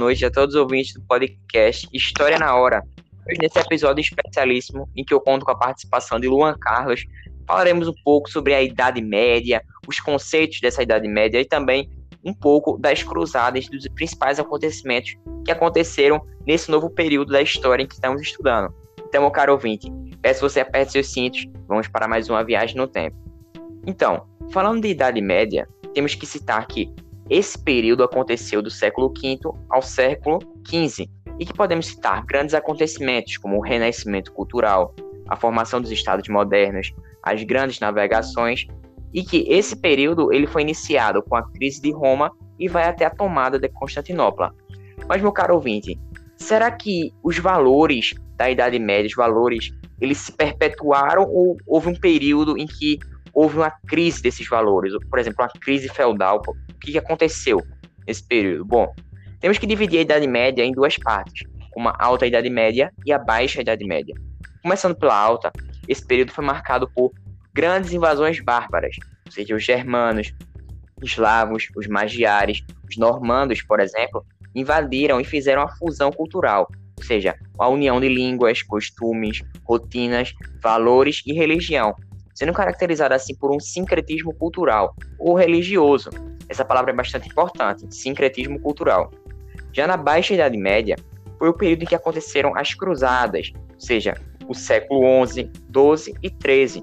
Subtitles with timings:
[0.00, 2.82] noite a todos os ouvintes do podcast História na Hora.
[3.28, 7.04] Hoje, nesse episódio especialíssimo, em que eu conto com a participação de Luan Carlos,
[7.46, 11.90] falaremos um pouco sobre a Idade Média, os conceitos dessa Idade Média e também
[12.24, 17.86] um pouco das cruzadas, dos principais acontecimentos que aconteceram nesse novo período da história em
[17.86, 18.74] que estamos estudando.
[19.06, 19.92] Então, meu caro ouvinte,
[20.22, 23.16] peço você aperte seus cintos, vamos para mais uma viagem no tempo.
[23.86, 26.90] Então, falando de Idade Média, temos que citar que
[27.30, 29.38] esse período aconteceu do século V
[29.70, 34.94] ao século XV, e que podemos citar grandes acontecimentos como o renascimento cultural,
[35.28, 38.66] a formação dos estados modernos, as grandes navegações,
[39.14, 43.06] e que esse período ele foi iniciado com a crise de Roma e vai até
[43.06, 44.54] a tomada de Constantinopla.
[45.08, 45.98] Mas meu caro ouvinte,
[46.36, 51.94] será que os valores da Idade Média, os valores, eles se perpetuaram ou houve um
[51.94, 52.98] período em que
[53.40, 54.92] houve uma crise desses valores?
[55.08, 56.42] Por exemplo, uma crise feudal.
[56.46, 57.58] O que aconteceu
[58.06, 58.66] nesse período?
[58.66, 58.94] Bom,
[59.40, 63.18] temos que dividir a Idade Média em duas partes, uma alta Idade Média e a
[63.18, 64.14] baixa Idade Média.
[64.62, 65.50] Começando pela alta,
[65.88, 67.12] esse período foi marcado por
[67.54, 70.34] grandes invasões bárbaras, ou seja, os germanos,
[71.02, 74.22] os eslavos, os magiares, os normandos, por exemplo,
[74.54, 81.22] invadiram e fizeram a fusão cultural, ou seja, a união de línguas, costumes, rotinas, valores
[81.24, 81.94] e religião,
[82.40, 86.08] sendo caracterizada assim por um sincretismo cultural ou religioso.
[86.48, 89.12] Essa palavra é bastante importante, sincretismo cultural.
[89.74, 90.96] Já na Baixa Idade Média,
[91.38, 94.14] foi o período em que aconteceram as cruzadas, ou seja,
[94.48, 96.82] o século XI, XII e XIII.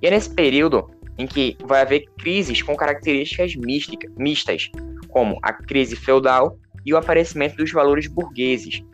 [0.00, 4.70] E é nesse período em que vai haver crises com características mística, mistas,
[5.08, 6.56] como a crise feudal
[6.86, 8.84] e o aparecimento dos valores burgueses.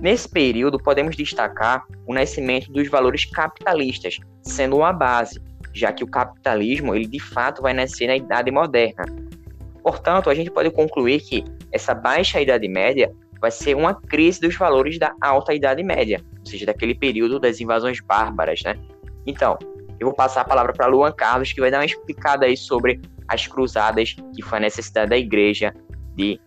[0.00, 5.38] Nesse período, podemos destacar o nascimento dos valores capitalistas, sendo uma base,
[5.72, 9.04] já que o capitalismo ele de fato vai nascer na Idade Moderna.
[9.82, 14.54] Portanto, a gente pode concluir que essa baixa Idade Média vai ser uma crise dos
[14.56, 18.78] valores da alta Idade Média, ou seja, daquele período das invasões bárbaras, né?
[19.26, 19.58] Então,
[19.98, 23.00] eu vou passar a palavra para Luan Carlos, que vai dar uma explicada aí sobre
[23.28, 25.74] as cruzadas, que foi a necessidade da igreja
[26.16, 26.38] de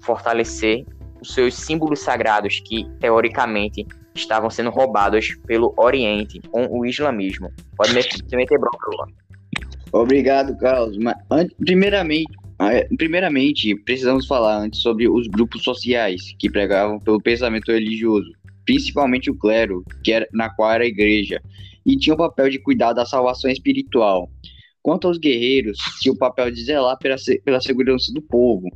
[0.00, 0.84] fortalecer
[1.20, 7.50] os seus símbolos sagrados que, teoricamente, estavam sendo roubados pelo Oriente com o islamismo.
[7.76, 9.08] Pode meter bronca, Luan.
[9.92, 10.96] Obrigado, Carlos.
[10.98, 17.72] Mas, primeiramente, ah, primeiramente, precisamos falar antes sobre os grupos sociais que pregavam pelo pensamento
[17.72, 18.30] religioso,
[18.64, 21.42] principalmente o clero, que era, na qual era a igreja,
[21.84, 24.30] e tinha o papel de cuidar da salvação espiritual.
[24.80, 28.68] Quanto aos guerreiros, tinha o papel de zelar pela, pela segurança do povo,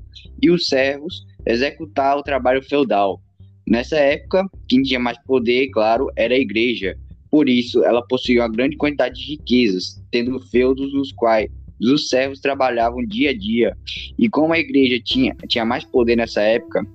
[0.42, 3.20] e os servos, executar o trabalho feudal.
[3.66, 6.96] Nessa época, quem tinha mais poder, claro, era a igreja.
[7.30, 11.48] Por isso, ela possuía uma grande quantidade de riquezas, tendo feudos nos quais
[11.80, 13.76] os servos trabalhavam dia a dia.
[14.18, 16.86] E como a igreja tinha, tinha mais poder nessa época,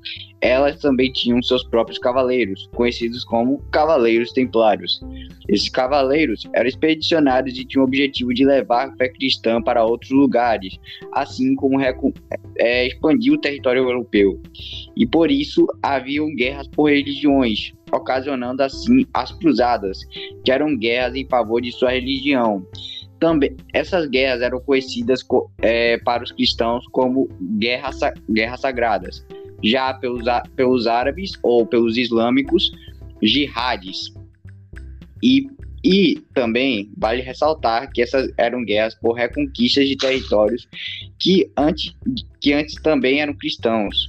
[0.42, 5.00] elas também tinham seus próprios cavaleiros, conhecidos como Cavaleiros Templários.
[5.48, 10.10] Esses cavaleiros eram expedicionários e tinham o objetivo de levar a fé cristã para outros
[10.10, 10.80] lugares,
[11.14, 11.80] assim como
[12.58, 14.42] é, expandir o território europeu.
[14.98, 20.00] E por isso haviam guerras por religiões, ocasionando assim as cruzadas,
[20.44, 22.66] que eram guerras em favor de sua religião.
[23.22, 25.24] Também, essas guerras eram conhecidas
[25.62, 29.24] é, para os cristãos como guerras, guerras sagradas,
[29.64, 30.24] já pelos,
[30.56, 32.72] pelos árabes ou pelos islâmicos,
[33.22, 34.12] jihadis.
[35.22, 35.48] E,
[35.84, 40.68] e também vale ressaltar que essas eram guerras por reconquistas de territórios
[41.20, 41.96] que antes,
[42.40, 44.08] que antes também eram cristãos.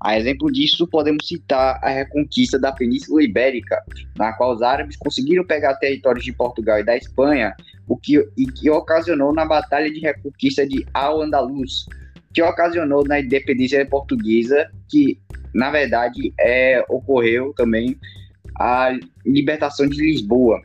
[0.00, 3.82] A exemplo disso, podemos citar a reconquista da Península Ibérica,
[4.16, 7.54] na qual os árabes conseguiram pegar territórios de Portugal e da Espanha
[7.86, 11.86] o que, e que ocasionou na Batalha de Reconquista de Al-Andalus,
[12.32, 15.20] que ocasionou na independência portuguesa, que
[15.54, 17.96] na verdade é, ocorreu também
[18.58, 20.60] a libertação de Lisboa.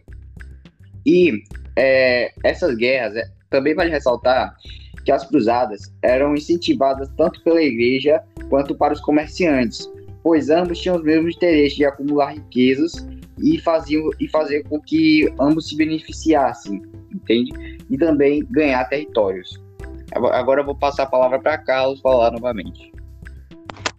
[1.05, 1.43] E
[1.75, 4.55] é, essas guerras, é, também vale ressaltar
[5.03, 9.89] que as cruzadas eram incentivadas tanto pela igreja quanto para os comerciantes,
[10.21, 13.07] pois ambos tinham os mesmos interesses de acumular riquezas
[13.41, 16.81] e, faziam, e fazer com que ambos se beneficiassem
[17.29, 17.77] entende?
[17.89, 19.61] E também ganhar territórios.
[20.11, 22.91] Agora eu vou passar a palavra para Carlos falar novamente.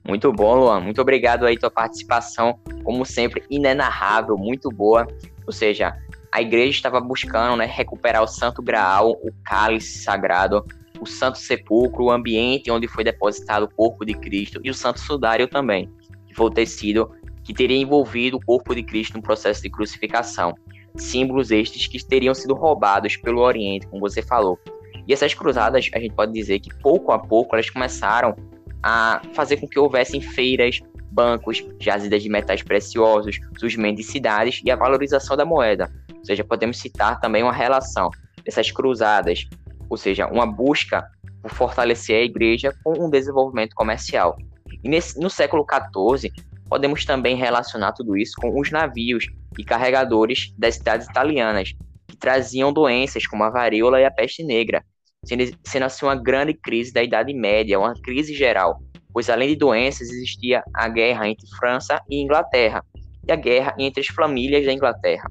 [0.06, 0.80] Muito bom, Luan.
[0.80, 5.06] Muito obrigado aí tua participação, como sempre, inenarrável, muito boa.
[5.46, 5.96] Ou seja,
[6.32, 10.64] a igreja estava buscando né, recuperar o Santo Graal, o cálice sagrado,
[11.00, 14.98] o Santo Sepulcro, o ambiente onde foi depositado o corpo de Cristo e o Santo
[14.98, 15.88] Sudário também,
[16.26, 17.12] que foi o tecido
[17.44, 20.54] que teria envolvido o corpo de Cristo no processo de crucificação
[21.00, 24.58] símbolos estes que teriam sido roubados pelo Oriente, como você falou.
[25.06, 28.36] E essas cruzadas, a gente pode dizer que pouco a pouco elas começaram
[28.82, 30.80] a fazer com que houvessem feiras,
[31.10, 35.90] bancos, jazidas de metais preciosos, surgimento de cidades e a valorização da moeda.
[36.16, 38.10] Ou seja, podemos citar também uma relação
[38.44, 39.48] dessas cruzadas,
[39.88, 41.04] ou seja, uma busca
[41.42, 44.36] por fortalecer a igreja com um desenvolvimento comercial.
[44.82, 46.32] E nesse, no século XIV,
[46.68, 49.26] podemos também relacionar tudo isso com os navios
[49.58, 51.72] e carregadores das cidades italianas,
[52.08, 54.84] que traziam doenças como a varíola e a peste negra,
[55.24, 58.80] sendo, sendo assim uma grande crise da Idade Média, uma crise geral,
[59.12, 62.84] pois além de doenças existia a guerra entre França e Inglaterra,
[63.26, 65.30] e a guerra entre as famílias da Inglaterra.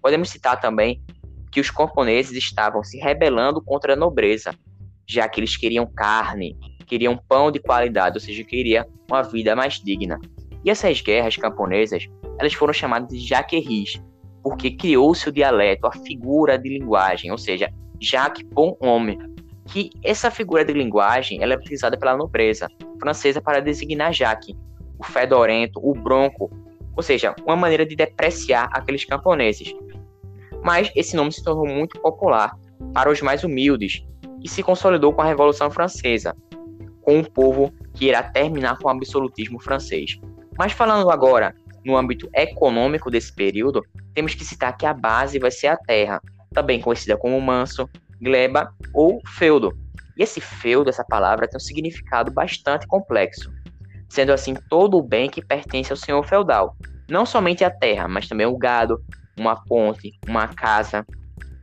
[0.00, 1.02] Podemos citar também
[1.50, 4.52] que os camponeses estavam se rebelando contra a nobreza,
[5.06, 6.56] já que eles queriam carne,
[6.86, 10.18] queriam pão de qualidade, ou seja, queriam uma vida mais digna.
[10.64, 12.08] E essas guerras camponesas,
[12.38, 14.00] elas foram chamadas de jaqueris,
[14.42, 17.70] porque criou-se o dialeto, a figura de linguagem, ou seja,
[18.00, 19.18] Jacques Bon Homme,
[19.66, 22.68] que essa figura de linguagem ela é utilizada pela nobreza
[23.00, 24.54] francesa para designar Jacques,
[24.98, 26.50] o fedorento, o bronco,
[26.96, 29.74] ou seja, uma maneira de depreciar aqueles camponeses.
[30.62, 32.56] Mas esse nome se tornou muito popular
[32.92, 34.02] para os mais humildes
[34.42, 36.34] e se consolidou com a Revolução Francesa,
[37.02, 40.18] com um povo que irá terminar com o absolutismo francês.
[40.58, 41.54] Mas falando agora
[41.84, 43.84] no âmbito econômico desse período,
[44.14, 46.20] temos que citar que a base vai ser a terra,
[46.52, 47.88] também conhecida como manso,
[48.20, 49.76] gleba ou feudo.
[50.16, 53.52] E esse feudo, essa palavra, tem um significado bastante complexo,
[54.08, 56.76] sendo assim todo o bem que pertence ao senhor feudal,
[57.10, 59.02] não somente a terra, mas também o gado,
[59.38, 61.04] uma ponte, uma casa,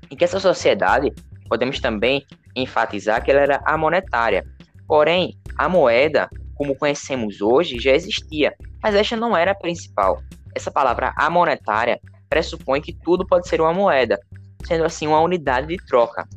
[0.10, 1.12] e que essa sociedade,
[1.48, 4.46] podemos também enfatizar que ela era amonetária.
[4.86, 10.22] Porém, a moeda, como conhecemos hoje, já existia, mas esta não era a principal.
[10.56, 12.00] Essa palavra amonetária
[12.30, 14.19] pressupõe que tudo pode ser uma moeda,
[14.66, 16.28] sendo assim uma unidade de troca.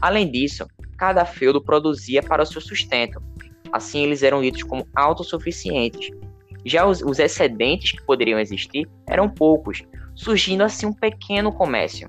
[0.00, 0.66] Além disso,
[0.96, 3.22] cada feudo produzia para o seu sustento.
[3.72, 6.10] Assim, eles eram ditos como autossuficientes.
[6.64, 9.82] Já os, os excedentes que poderiam existir eram poucos,
[10.14, 12.08] surgindo assim um pequeno comércio.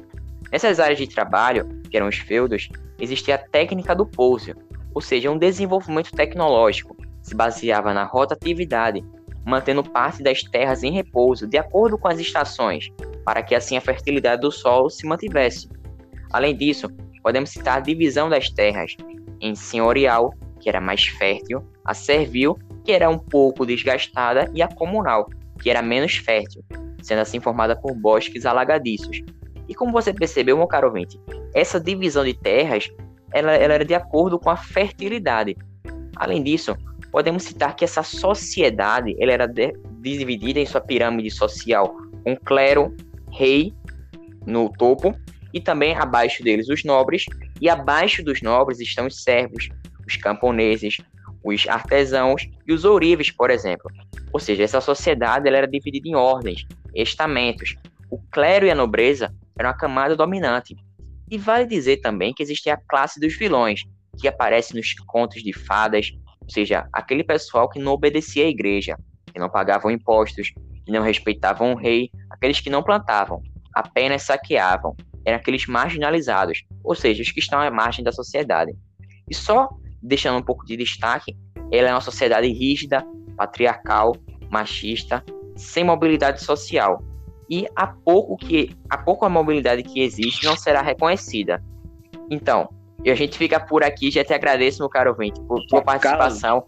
[0.51, 2.69] Nessas áreas de trabalho, que eram os feudos,
[3.00, 4.53] existia a técnica do pouso,
[4.94, 9.03] ou seja, um desenvolvimento tecnológico, se baseava na rotatividade,
[9.47, 12.89] mantendo parte das terras em repouso de acordo com as estações,
[13.23, 15.69] para que assim a fertilidade do solo se mantivesse.
[16.31, 16.89] Além disso,
[17.23, 18.97] podemos citar a divisão das terras
[19.39, 24.67] em senhorial, que era mais fértil, a servil, que era um pouco desgastada, e a
[24.67, 25.29] comunal,
[25.61, 26.61] que era menos fértil,
[27.01, 29.21] sendo assim formada por bosques alagadiços.
[29.69, 31.17] E como você percebeu, meu caro ouvinte,
[31.53, 32.91] essa divisão de terras
[33.33, 35.55] ela, ela era de acordo com a fertilidade.
[36.15, 36.75] Além disso,
[37.18, 39.52] podemos citar que essa sociedade ela era
[40.00, 42.96] dividida em sua pirâmide social com clero,
[43.31, 43.74] rei
[44.46, 45.18] no topo
[45.52, 47.25] e também abaixo deles os nobres,
[47.60, 49.68] e abaixo dos nobres estão os servos,
[50.06, 50.98] os camponeses,
[51.44, 53.90] os artesãos e os ourives, por exemplo.
[54.31, 57.75] Ou seja, essa sociedade ela era dividida em ordens, estamentos.
[58.12, 60.75] O clero e a nobreza eram a camada dominante.
[61.31, 63.86] E vale dizer também que existia a classe dos vilões,
[64.19, 66.12] que aparece nos contos de fadas,
[66.47, 68.95] ou seja, aquele pessoal que não obedecia à igreja,
[69.33, 70.53] que não pagavam impostos,
[70.85, 73.41] que não respeitavam o rei, aqueles que não plantavam,
[73.75, 74.95] apenas saqueavam,
[75.25, 78.73] eram aqueles marginalizados, ou seja, os que estão à margem da sociedade.
[79.29, 79.67] E só
[80.01, 81.35] deixando um pouco de destaque,
[81.69, 84.16] ela é uma sociedade rígida, patriarcal,
[84.49, 85.21] machista,
[85.57, 87.04] sem mobilidade social.
[87.49, 91.61] E a pouco que a pouca mobilidade que existe não será reconhecida.
[92.31, 92.69] Então,
[93.11, 96.66] a gente fica por aqui, já te agradeço, meu caro ouvinte, por tua participação.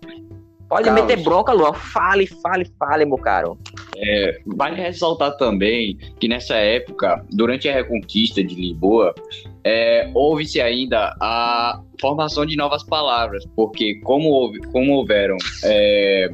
[0.70, 1.04] Pode Carlos.
[1.04, 1.74] meter bronca, Luan.
[1.74, 3.58] Fale, fale, fale, meu caro.
[3.98, 9.16] É, vale ressaltar também que nessa época, durante a reconquista de Lisboa,
[9.64, 16.30] é, houve-se ainda a formação de novas palavras, porque como, houve, como houveram é,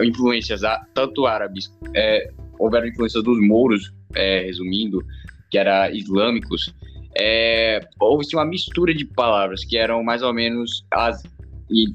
[0.00, 0.60] influências
[0.94, 5.04] tanto árabes, é, houveram influências dos mouros, é, resumindo,
[5.50, 6.72] que eram islâmicos,
[7.18, 11.22] é, houve-se uma mistura de palavras que eram mais ou menos as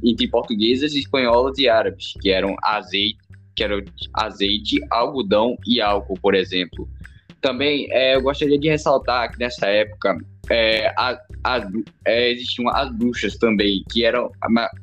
[0.03, 3.19] entre portuguesas, espanholas e árabes, que eram azeite,
[3.55, 3.81] que eram
[4.13, 6.89] azeite, algodão e álcool, por exemplo.
[7.41, 10.17] Também é, eu gostaria de ressaltar que nessa época
[10.49, 11.69] é, a, a,
[12.05, 14.31] é, existiam as bruxas também, que eram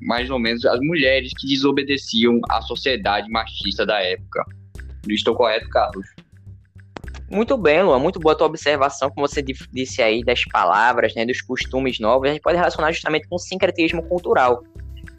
[0.01, 4.45] mais ou menos as mulheres que desobedeciam à sociedade machista da época.
[5.09, 6.07] Estou correto, Carlos?
[7.31, 11.43] Muito bem, Luan, muito boa tua observação, como você disse aí, das palavras, né, dos
[11.43, 14.63] costumes novos, a gente pode relacionar justamente com o sincretismo cultural.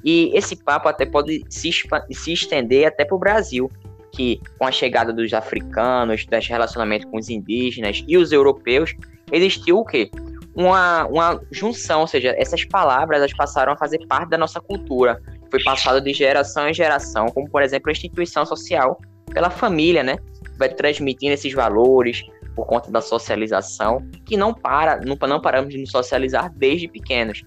[0.03, 1.69] E esse papo até pode se,
[2.11, 3.69] se estender até para o Brasil,
[4.13, 8.93] que com a chegada dos africanos, dos relacionamentos com os indígenas e os europeus,
[9.31, 10.09] existiu o quê?
[10.55, 15.21] Uma, uma junção, ou seja, essas palavras elas passaram a fazer parte da nossa cultura.
[15.51, 18.99] foi passado de geração em geração, como por exemplo a instituição social
[19.31, 20.15] pela família, né?
[20.57, 22.23] Vai transmitindo esses valores
[22.55, 27.43] por conta da socialização, que não para, não, não paramos de nos socializar desde pequenos.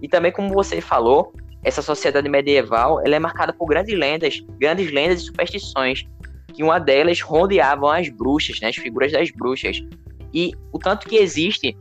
[0.00, 4.90] E também, como você falou, essa sociedade medieval ela é marcada por grandes lendas, grandes
[4.90, 6.04] lendas e superstições,
[6.52, 9.82] que uma delas rodeavam as bruxas, né, as figuras das bruxas.
[10.32, 11.76] E o tanto que existe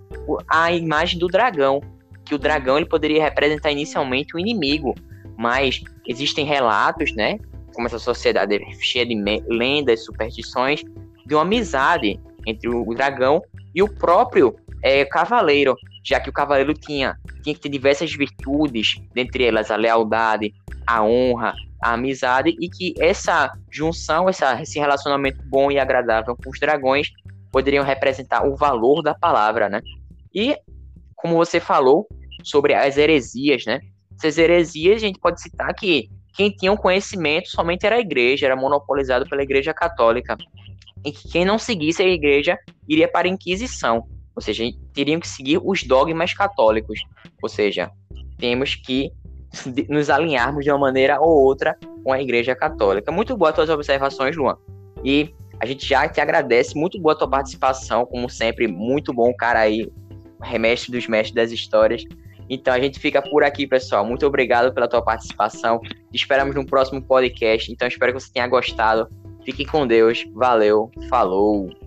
[0.50, 1.82] a imagem do dragão,
[2.26, 4.96] que o dragão ele poderia representar inicialmente o inimigo,
[5.38, 7.38] mas existem relatos, né,
[7.74, 9.16] como essa sociedade é cheia de
[9.48, 10.84] lendas, superstições,
[11.26, 13.42] de uma amizade entre o dragão
[13.74, 19.02] e o próprio é, cavaleiro, já que o cavaleiro tinha, tinha que ter diversas virtudes,
[19.14, 20.54] dentre elas a lealdade,
[20.86, 26.50] a honra, a amizade, e que essa junção, essa, esse relacionamento bom e agradável com
[26.50, 27.10] os dragões
[27.52, 29.82] poderiam representar o valor da palavra, né?
[30.34, 30.58] E,
[31.16, 32.08] como você falou,
[32.44, 33.80] sobre as heresias, né?
[34.18, 38.46] Essas heresias, a gente pode citar que quem tinha o conhecimento somente era a igreja,
[38.46, 40.38] era monopolizado pela igreja católica.
[41.06, 44.06] E que quem não seguisse a igreja iria para a Inquisição.
[44.36, 44.64] Ou seja,
[44.94, 47.00] teriam que seguir os dogmas católicos.
[47.42, 47.92] Ou seja,
[48.38, 49.12] temos que
[49.88, 53.12] nos alinharmos de uma maneira ou outra com a Igreja Católica.
[53.12, 54.58] Muito boa as tuas observações, Luan.
[55.04, 59.32] E a gente já te agradece, muito boa a tua participação, como sempre, muito bom,
[59.34, 59.88] cara aí,
[60.42, 62.04] remestre dos mestres das histórias.
[62.50, 64.06] Então a gente fica por aqui, pessoal.
[64.06, 65.80] Muito obrigado pela tua participação.
[65.80, 67.72] Te esperamos no próximo podcast.
[67.72, 69.08] Então espero que você tenha gostado.
[69.44, 70.26] Fique com Deus.
[70.34, 70.92] Valeu.
[71.10, 71.83] Falou.